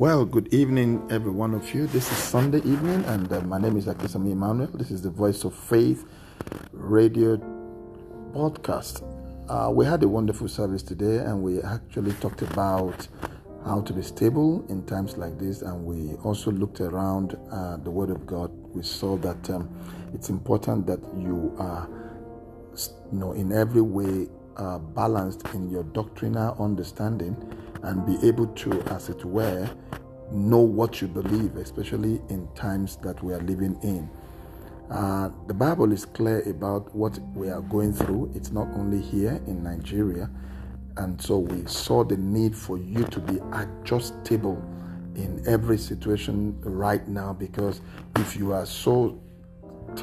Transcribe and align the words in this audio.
Well, 0.00 0.24
good 0.24 0.54
evening, 0.54 1.06
every 1.10 1.30
one 1.30 1.52
of 1.52 1.74
you. 1.74 1.86
This 1.86 2.10
is 2.10 2.16
Sunday 2.16 2.60
evening, 2.60 3.04
and 3.04 3.30
uh, 3.30 3.42
my 3.42 3.58
name 3.58 3.76
is 3.76 3.84
Akisami 3.84 4.32
Emmanuel. 4.32 4.70
This 4.72 4.90
is 4.90 5.02
the 5.02 5.10
Voice 5.10 5.44
of 5.44 5.54
Faith 5.54 6.06
radio 6.72 7.36
podcast. 8.32 9.04
Uh, 9.46 9.70
we 9.70 9.84
had 9.84 10.02
a 10.02 10.08
wonderful 10.08 10.48
service 10.48 10.82
today, 10.82 11.18
and 11.18 11.42
we 11.42 11.60
actually 11.60 12.14
talked 12.14 12.40
about 12.40 13.08
how 13.66 13.82
to 13.82 13.92
be 13.92 14.00
stable 14.00 14.64
in 14.70 14.86
times 14.86 15.18
like 15.18 15.38
this, 15.38 15.60
and 15.60 15.84
we 15.84 16.14
also 16.24 16.50
looked 16.50 16.80
around 16.80 17.36
uh, 17.52 17.76
the 17.76 17.90
Word 17.90 18.08
of 18.08 18.26
God. 18.26 18.50
We 18.74 18.82
saw 18.82 19.18
that 19.18 19.50
um, 19.50 19.68
it's 20.14 20.30
important 20.30 20.86
that 20.86 21.00
you 21.14 21.54
are, 21.58 21.86
you 23.12 23.18
know, 23.18 23.32
in 23.32 23.52
every 23.52 23.82
way 23.82 24.28
uh, 24.56 24.78
balanced 24.78 25.46
in 25.52 25.70
your 25.70 25.84
doctrinal 25.84 26.56
understanding 26.58 27.36
and 27.82 28.04
be 28.04 28.26
able 28.26 28.46
to, 28.48 28.80
as 28.88 29.08
it 29.08 29.24
were, 29.24 29.68
know 30.30 30.60
what 30.60 31.00
you 31.00 31.08
believe, 31.08 31.56
especially 31.56 32.20
in 32.28 32.48
times 32.54 32.96
that 33.02 33.22
we 33.22 33.32
are 33.32 33.40
living 33.40 33.78
in. 33.82 34.08
Uh, 34.90 35.30
the 35.46 35.54
Bible 35.54 35.92
is 35.92 36.04
clear 36.04 36.40
about 36.48 36.92
what 36.94 37.18
we 37.34 37.48
are 37.48 37.60
going 37.60 37.92
through. 37.92 38.32
It's 38.34 38.50
not 38.50 38.66
only 38.74 39.00
here 39.00 39.40
in 39.46 39.62
Nigeria. 39.62 40.28
And 40.96 41.20
so 41.20 41.38
we 41.38 41.64
saw 41.66 42.02
the 42.04 42.16
need 42.16 42.56
for 42.56 42.76
you 42.76 43.04
to 43.04 43.20
be 43.20 43.40
adjustable 43.52 44.62
in 45.14 45.42
every 45.46 45.78
situation 45.78 46.58
right 46.62 47.06
now 47.08 47.32
because 47.32 47.80
if 48.16 48.36
you 48.36 48.52
are 48.52 48.66
so 48.66 49.20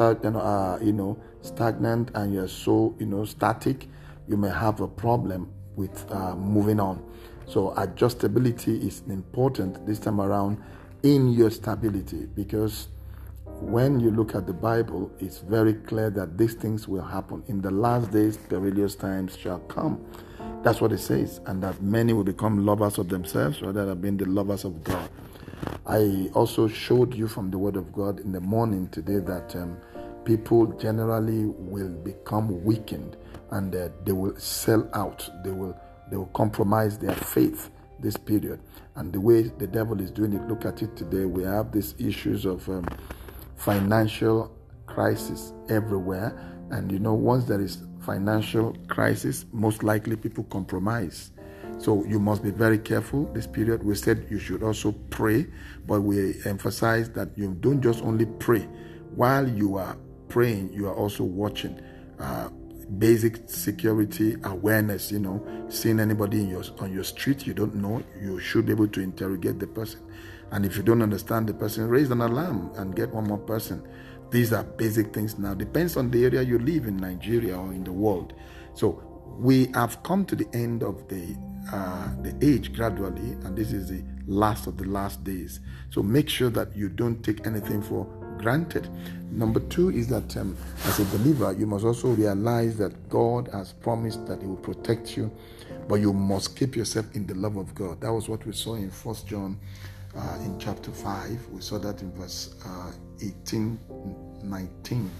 uh, 0.00 0.78
you 0.82 0.92
know 0.92 1.16
stagnant 1.42 2.10
and 2.14 2.34
you're 2.34 2.48
so 2.48 2.94
you 2.98 3.06
know 3.06 3.24
static 3.24 3.88
you 4.26 4.36
may 4.36 4.50
have 4.50 4.80
a 4.80 4.88
problem 4.88 5.48
with 5.76 6.10
uh, 6.10 6.34
moving 6.34 6.80
on 6.80 7.02
so 7.46 7.72
adjustability 7.76 8.86
is 8.86 9.02
important 9.08 9.86
this 9.86 9.98
time 9.98 10.20
around 10.20 10.62
in 11.02 11.28
your 11.32 11.50
stability 11.50 12.26
because 12.34 12.88
when 13.60 14.00
you 14.00 14.10
look 14.10 14.34
at 14.34 14.46
the 14.46 14.52
Bible, 14.52 15.10
it's 15.18 15.38
very 15.38 15.74
clear 15.74 16.10
that 16.10 16.36
these 16.36 16.54
things 16.54 16.86
will 16.86 17.04
happen. 17.04 17.42
In 17.46 17.62
the 17.62 17.70
last 17.70 18.10
days, 18.10 18.36
perilous 18.36 18.94
times 18.94 19.36
shall 19.36 19.60
come. 19.60 20.04
That's 20.62 20.80
what 20.80 20.92
it 20.92 20.98
says, 20.98 21.40
and 21.46 21.62
that 21.62 21.80
many 21.80 22.12
will 22.12 22.24
become 22.24 22.66
lovers 22.66 22.98
of 22.98 23.08
themselves 23.08 23.62
rather 23.62 23.86
than 23.86 24.00
being 24.00 24.16
the 24.16 24.26
lovers 24.26 24.64
of 24.64 24.84
God. 24.84 25.08
I 25.86 26.28
also 26.34 26.68
showed 26.68 27.14
you 27.14 27.28
from 27.28 27.50
the 27.50 27.58
Word 27.58 27.76
of 27.76 27.92
God 27.92 28.20
in 28.20 28.32
the 28.32 28.40
morning 28.40 28.88
today 28.88 29.20
that 29.20 29.54
um, 29.56 29.78
people 30.24 30.66
generally 30.66 31.46
will 31.46 31.88
become 31.88 32.62
weakened 32.64 33.16
and 33.52 33.74
uh, 33.74 33.88
they 34.04 34.12
will 34.12 34.36
sell 34.36 34.88
out. 34.92 35.28
They 35.44 35.50
will 35.50 35.80
they 36.10 36.16
will 36.16 36.26
compromise 36.26 36.98
their 36.98 37.14
faith 37.14 37.70
this 38.00 38.16
period. 38.16 38.60
And 38.94 39.12
the 39.12 39.20
way 39.20 39.42
the 39.42 39.66
devil 39.66 40.00
is 40.00 40.10
doing 40.10 40.32
it, 40.32 40.46
look 40.48 40.64
at 40.64 40.82
it 40.82 40.96
today. 40.96 41.24
We 41.24 41.42
have 41.44 41.72
these 41.72 41.94
issues 41.98 42.44
of 42.44 42.68
um, 42.68 42.86
financial 43.56 44.54
crisis 44.86 45.52
everywhere. 45.68 46.36
And 46.70 46.90
you 46.90 46.98
know, 46.98 47.14
once 47.14 47.44
there 47.44 47.60
is 47.60 47.78
financial 48.00 48.76
crisis, 48.88 49.44
most 49.52 49.82
likely 49.82 50.16
people 50.16 50.44
compromise. 50.44 51.30
So 51.78 52.04
you 52.04 52.18
must 52.18 52.42
be 52.42 52.50
very 52.50 52.78
careful 52.78 53.24
this 53.34 53.46
period. 53.46 53.82
We 53.82 53.94
said 53.96 54.26
you 54.30 54.38
should 54.38 54.62
also 54.62 54.92
pray, 55.10 55.46
but 55.86 56.00
we 56.00 56.36
emphasize 56.44 57.10
that 57.10 57.36
you 57.36 57.54
don't 57.60 57.82
just 57.82 58.02
only 58.02 58.26
pray. 58.26 58.62
While 59.14 59.48
you 59.48 59.76
are 59.76 59.96
praying, 60.28 60.72
you 60.72 60.88
are 60.88 60.94
also 60.94 61.24
watching. 61.24 61.78
Basic 62.98 63.48
security 63.48 64.36
awareness 64.44 65.10
you 65.10 65.18
know 65.18 65.44
seeing 65.68 65.98
anybody 65.98 66.40
in 66.40 66.48
your 66.48 66.62
on 66.78 66.92
your 66.92 67.02
street 67.02 67.44
you 67.44 67.52
don't 67.52 67.74
know 67.74 68.00
you 68.20 68.38
should 68.38 68.66
be 68.66 68.72
able 68.72 68.86
to 68.88 69.00
interrogate 69.00 69.58
the 69.58 69.66
person. 69.66 70.00
And 70.52 70.64
if 70.64 70.76
you 70.76 70.82
don't 70.84 71.02
understand 71.02 71.48
the 71.48 71.54
person 71.54 71.88
raise 71.88 72.10
an 72.10 72.20
alarm 72.20 72.70
and 72.76 72.94
get 72.94 73.12
one 73.12 73.24
more 73.24 73.38
person. 73.38 73.86
These 74.30 74.52
are 74.52 74.62
basic 74.64 75.12
things. 75.12 75.38
Now 75.38 75.54
depends 75.54 75.96
on 75.96 76.10
the 76.10 76.24
area 76.24 76.42
you 76.42 76.58
live 76.58 76.86
in 76.86 76.96
nigeria 76.96 77.58
or 77.58 77.72
in 77.72 77.82
the 77.84 77.92
world. 77.92 78.34
So 78.74 79.02
we 79.38 79.66
have 79.74 80.02
come 80.02 80.24
to 80.26 80.36
the 80.36 80.46
end 80.54 80.82
of 80.82 81.08
the 81.08 81.36
uh, 81.72 82.08
the 82.22 82.32
age 82.40 82.72
gradually 82.72 83.32
and 83.44 83.56
this 83.56 83.72
is 83.72 83.88
the 83.88 84.04
last 84.26 84.66
of 84.68 84.76
the 84.78 84.84
last 84.84 85.24
days. 85.24 85.60
So 85.90 86.02
make 86.02 86.28
sure 86.28 86.50
that 86.50 86.76
you 86.76 86.88
don't 86.88 87.22
take 87.22 87.46
anything 87.46 87.82
for 87.82 88.06
granted. 88.38 88.88
Number 89.30 89.60
two 89.60 89.90
is 89.90 90.08
that 90.08 90.36
um, 90.36 90.56
as 90.84 91.00
a 91.00 91.04
believer, 91.16 91.52
you 91.52 91.66
must 91.66 91.84
also 91.84 92.08
realize 92.08 92.76
that 92.78 93.08
God 93.08 93.48
has 93.52 93.72
promised 93.72 94.26
that 94.26 94.40
He 94.40 94.46
will 94.46 94.56
protect 94.56 95.16
you, 95.16 95.30
but 95.88 95.96
you 95.96 96.12
must 96.12 96.56
keep 96.56 96.76
yourself 96.76 97.06
in 97.14 97.26
the 97.26 97.34
love 97.34 97.56
of 97.56 97.74
God. 97.74 98.00
That 98.00 98.12
was 98.12 98.28
what 98.28 98.46
we 98.46 98.52
saw 98.52 98.74
in 98.74 98.90
First 98.90 99.26
John 99.26 99.58
uh, 100.16 100.38
in 100.40 100.58
chapter 100.58 100.90
5. 100.90 101.48
We 101.50 101.60
saw 101.60 101.78
that 101.78 102.00
in 102.02 102.12
verse 102.12 102.54
uh, 102.64 102.92
18, 103.20 103.78
19. 104.42 105.10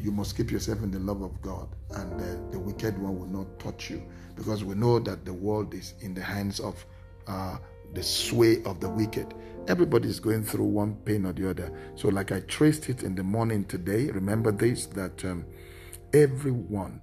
You 0.00 0.10
must 0.10 0.36
keep 0.36 0.50
yourself 0.50 0.82
in 0.82 0.90
the 0.90 0.98
love 0.98 1.22
of 1.22 1.40
God, 1.40 1.68
and 1.90 2.20
uh, 2.20 2.50
the 2.50 2.58
wicked 2.58 2.98
one 2.98 3.18
will 3.18 3.28
not 3.28 3.58
touch 3.60 3.90
you, 3.90 4.02
because 4.34 4.64
we 4.64 4.74
know 4.74 4.98
that 4.98 5.24
the 5.24 5.32
world 5.32 5.72
is 5.72 5.94
in 6.00 6.14
the 6.14 6.22
hands 6.22 6.58
of 6.58 6.84
uh, 7.28 7.58
the 7.92 8.02
sway 8.02 8.62
of 8.64 8.80
the 8.80 8.88
wicked. 8.88 9.34
Everybody 9.66 10.08
is 10.08 10.20
going 10.20 10.44
through 10.44 10.66
one 10.66 10.96
pain 11.04 11.24
or 11.24 11.32
the 11.32 11.48
other. 11.48 11.72
So, 11.94 12.08
like 12.08 12.32
I 12.32 12.40
traced 12.40 12.88
it 12.88 13.02
in 13.02 13.14
the 13.14 13.22
morning 13.22 13.64
today, 13.64 14.10
remember 14.10 14.52
this 14.52 14.86
that 14.86 15.24
um, 15.24 15.46
everyone 16.12 17.00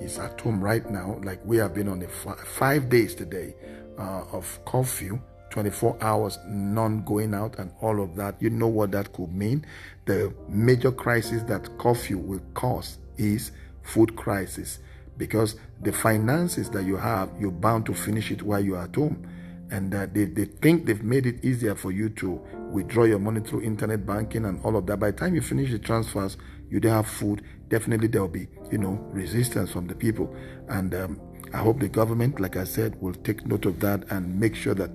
is 0.00 0.18
at 0.18 0.40
home 0.40 0.62
right 0.62 0.88
now. 0.90 1.20
Like 1.22 1.44
we 1.44 1.56
have 1.58 1.74
been 1.74 1.88
on 1.88 2.02
a 2.02 2.06
f- 2.06 2.38
five 2.46 2.88
days 2.88 3.14
today 3.14 3.54
uh, 3.98 4.24
of 4.32 4.58
curfew, 4.64 5.20
24 5.50 5.98
hours, 6.00 6.38
none 6.46 7.04
going 7.04 7.34
out, 7.34 7.58
and 7.58 7.70
all 7.80 8.02
of 8.02 8.16
that. 8.16 8.40
You 8.40 8.50
know 8.50 8.68
what 8.68 8.90
that 8.92 9.12
could 9.12 9.32
mean. 9.32 9.64
The 10.06 10.34
major 10.48 10.90
crisis 10.90 11.42
that 11.44 11.78
curfew 11.78 12.18
will 12.18 12.42
cause 12.54 12.98
is 13.18 13.52
food 13.82 14.16
crisis 14.16 14.78
because 15.16 15.56
the 15.82 15.92
finances 15.92 16.70
that 16.70 16.84
you 16.84 16.96
have, 16.96 17.30
you're 17.38 17.50
bound 17.50 17.86
to 17.86 17.94
finish 17.94 18.30
it 18.30 18.42
while 18.42 18.64
you're 18.64 18.78
at 18.78 18.94
home 18.94 19.26
and 19.70 19.94
uh, 19.94 20.06
they, 20.12 20.24
they 20.24 20.44
think 20.46 20.86
they've 20.86 21.02
made 21.02 21.26
it 21.26 21.44
easier 21.44 21.74
for 21.74 21.92
you 21.92 22.08
to 22.10 22.40
withdraw 22.72 23.04
your 23.04 23.18
money 23.18 23.40
through 23.40 23.62
internet 23.62 24.04
banking 24.06 24.44
and 24.44 24.60
all 24.64 24.76
of 24.76 24.86
that. 24.86 24.98
By 24.98 25.10
the 25.10 25.16
time 25.16 25.34
you 25.34 25.42
finish 25.42 25.70
the 25.70 25.78
transfers, 25.78 26.36
you 26.70 26.80
don't 26.80 26.92
have 26.92 27.06
food. 27.06 27.42
Definitely 27.68 28.08
there 28.08 28.22
will 28.22 28.28
be, 28.28 28.48
you 28.70 28.78
know, 28.78 28.92
resistance 29.12 29.72
from 29.72 29.86
the 29.86 29.94
people. 29.94 30.34
And 30.68 30.94
um, 30.94 31.20
I 31.52 31.58
hope 31.58 31.80
the 31.80 31.88
government, 31.88 32.40
like 32.40 32.56
I 32.56 32.64
said, 32.64 33.00
will 33.00 33.14
take 33.14 33.46
note 33.46 33.66
of 33.66 33.80
that 33.80 34.10
and 34.10 34.38
make 34.38 34.54
sure 34.54 34.74
that 34.74 34.90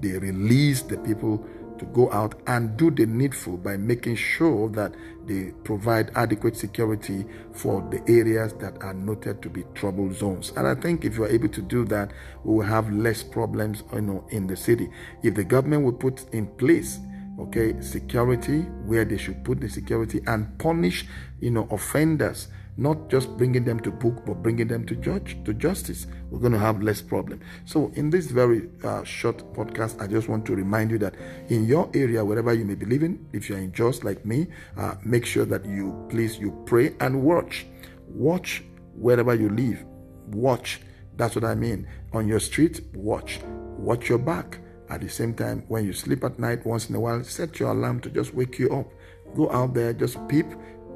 they 0.00 0.18
release 0.18 0.82
the 0.82 0.96
people 0.98 1.46
to 1.80 1.86
go 1.86 2.12
out 2.12 2.38
and 2.46 2.76
do 2.76 2.90
the 2.90 3.06
needful 3.06 3.56
by 3.56 3.74
making 3.76 4.14
sure 4.14 4.68
that 4.68 4.94
they 5.26 5.52
provide 5.64 6.12
adequate 6.14 6.54
security 6.54 7.24
for 7.52 7.80
the 7.90 8.02
areas 8.06 8.52
that 8.54 8.80
are 8.82 8.92
noted 8.92 9.40
to 9.40 9.48
be 9.48 9.64
trouble 9.74 10.12
zones. 10.12 10.52
And 10.56 10.68
I 10.68 10.74
think 10.74 11.06
if 11.06 11.16
you 11.16 11.24
are 11.24 11.28
able 11.28 11.48
to 11.48 11.62
do 11.62 11.86
that, 11.86 12.12
we 12.44 12.56
will 12.56 12.66
have 12.66 12.92
less 12.92 13.22
problems 13.22 13.82
you 13.94 14.02
know, 14.02 14.26
in 14.28 14.46
the 14.46 14.56
city. 14.56 14.90
If 15.22 15.34
the 15.34 15.44
government 15.44 15.84
will 15.84 15.94
put 15.94 16.26
in 16.32 16.46
place 16.46 16.98
okay 17.38 17.80
security 17.80 18.60
where 18.84 19.06
they 19.06 19.16
should 19.16 19.42
put 19.44 19.62
the 19.62 19.68
security 19.68 20.20
and 20.26 20.58
punish 20.58 21.06
you 21.40 21.50
know 21.50 21.66
offenders 21.70 22.48
not 22.80 23.10
just 23.10 23.36
bringing 23.36 23.62
them 23.62 23.78
to 23.80 23.90
book 23.90 24.24
but 24.24 24.42
bringing 24.42 24.66
them 24.66 24.86
to 24.86 24.96
judge 24.96 25.36
to 25.44 25.52
justice. 25.52 26.06
We're 26.30 26.38
going 26.40 26.54
to 26.54 26.58
have 26.58 26.82
less 26.82 27.02
problem. 27.02 27.40
So 27.66 27.92
in 27.94 28.08
this 28.08 28.26
very 28.30 28.70
uh, 28.82 29.04
short 29.04 29.38
podcast 29.54 30.00
i 30.02 30.06
just 30.06 30.28
want 30.28 30.46
to 30.46 30.54
remind 30.56 30.90
you 30.90 30.98
that 30.98 31.14
in 31.48 31.66
your 31.66 31.90
area 31.94 32.24
wherever 32.24 32.54
you 32.54 32.64
may 32.64 32.74
be 32.74 32.86
living 32.86 33.26
if 33.32 33.48
you're 33.48 33.58
in 33.58 33.72
just 33.72 34.02
like 34.02 34.24
me 34.24 34.46
uh, 34.78 34.94
make 35.04 35.26
sure 35.26 35.44
that 35.44 35.64
you 35.66 36.06
please 36.08 36.38
you 36.38 36.50
pray 36.64 36.94
and 37.00 37.22
watch. 37.22 37.66
Watch 38.08 38.64
wherever 38.94 39.34
you 39.34 39.50
live. 39.50 39.84
Watch. 40.28 40.80
That's 41.16 41.34
what 41.34 41.44
i 41.44 41.54
mean. 41.54 41.86
On 42.12 42.26
your 42.26 42.40
street 42.40 42.80
watch. 42.94 43.40
Watch 43.76 44.08
your 44.08 44.18
back. 44.18 44.58
At 44.88 45.02
the 45.02 45.08
same 45.08 45.34
time 45.34 45.64
when 45.68 45.84
you 45.84 45.92
sleep 45.92 46.24
at 46.24 46.38
night 46.38 46.66
once 46.66 46.88
in 46.88 46.96
a 46.96 47.00
while 47.00 47.22
set 47.22 47.60
your 47.60 47.70
alarm 47.70 48.00
to 48.00 48.10
just 48.10 48.34
wake 48.34 48.58
you 48.58 48.70
up. 48.70 48.88
Go 49.36 49.50
out 49.52 49.74
there 49.74 49.92
just 49.92 50.16
peep 50.28 50.46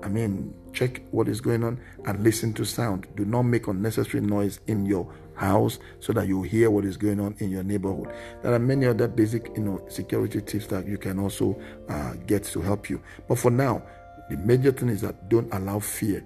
I 0.04 0.08
mean, 0.08 0.54
check 0.74 1.00
what 1.12 1.28
is 1.28 1.40
going 1.40 1.64
on 1.64 1.80
and 2.04 2.22
listen 2.22 2.52
to 2.54 2.64
sound. 2.66 3.06
Do 3.16 3.24
not 3.24 3.42
make 3.42 3.68
unnecessary 3.68 4.20
noise 4.20 4.60
in 4.66 4.84
your 4.84 5.10
house 5.34 5.78
so 5.98 6.12
that 6.12 6.28
you 6.28 6.42
hear 6.42 6.70
what 6.70 6.84
is 6.84 6.98
going 6.98 7.20
on 7.20 7.34
in 7.38 7.50
your 7.50 7.62
neighborhood. 7.62 8.12
There 8.42 8.52
are 8.52 8.58
many 8.58 8.86
other 8.86 9.08
basic, 9.08 9.56
you 9.56 9.62
know, 9.62 9.82
security 9.88 10.42
tips 10.42 10.66
that 10.66 10.86
you 10.86 10.98
can 10.98 11.18
also 11.18 11.58
uh, 11.88 12.14
get 12.26 12.44
to 12.44 12.60
help 12.60 12.90
you. 12.90 13.00
But 13.26 13.38
for 13.38 13.50
now, 13.50 13.82
the 14.28 14.36
major 14.36 14.72
thing 14.72 14.90
is 14.90 15.00
that 15.00 15.30
don't 15.30 15.52
allow 15.54 15.80
fear. 15.80 16.22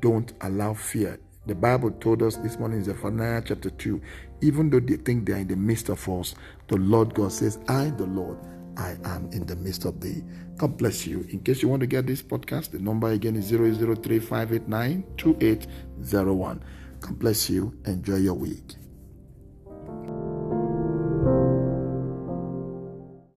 Don't 0.00 0.32
allow 0.42 0.74
fear. 0.74 1.18
The 1.46 1.54
Bible 1.54 1.92
told 1.92 2.22
us 2.22 2.36
this 2.36 2.58
morning 2.58 2.78
in 2.78 2.84
Zephaniah 2.84 3.42
chapter 3.44 3.70
2, 3.70 4.00
even 4.42 4.68
though 4.68 4.80
they 4.80 4.96
think 4.96 5.26
they 5.26 5.32
are 5.32 5.38
in 5.38 5.48
the 5.48 5.56
midst 5.56 5.88
of 5.88 6.06
us, 6.08 6.34
the 6.68 6.76
Lord 6.76 7.14
God 7.14 7.32
says, 7.32 7.58
I, 7.68 7.90
the 7.90 8.06
Lord, 8.06 8.38
I 8.76 8.96
am 9.04 9.28
in 9.32 9.46
the 9.46 9.56
midst 9.56 9.84
of 9.84 10.00
thee. 10.00 10.22
God 10.56 10.76
bless 10.76 11.06
you. 11.06 11.26
In 11.30 11.40
case 11.40 11.62
you 11.62 11.68
want 11.68 11.80
to 11.80 11.86
get 11.86 12.06
this 12.06 12.22
podcast, 12.22 12.70
the 12.70 12.78
number 12.78 13.08
again 13.08 13.36
is 13.36 13.50
003 13.50 14.18
589 14.18 15.04
2801. 15.16 16.64
God 17.00 17.18
bless 17.18 17.50
you. 17.50 17.76
Enjoy 17.86 18.16
your 18.16 18.34
week. 18.34 18.76